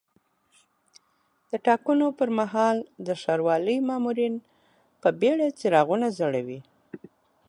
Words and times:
د 1.49 1.51
ټاکنو 1.67 2.07
پر 2.19 2.29
مهال 2.39 2.77
د 3.07 3.09
ښاروالۍ 3.21 3.77
مامورین 3.89 4.33
په 5.01 5.09
بیړه 5.19 5.47
څراغونه 5.59 6.07
ځړوي. 6.17 6.59